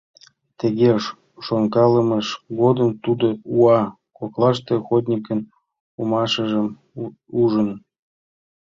[0.59, 0.89] Тыге
[1.45, 2.27] шонкалымыж
[2.59, 3.79] годым тудо уа
[4.17, 5.39] коклаште охотникын
[6.01, 6.67] омашыжым
[7.41, 7.69] ужын.